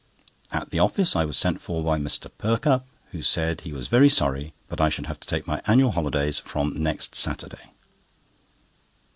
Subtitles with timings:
[0.51, 2.31] At the office I was sent for by Mr.
[2.39, 5.91] Perkupp, who said he was very sorry, but I should have to take my annual
[5.91, 7.73] holidays from next Saturday.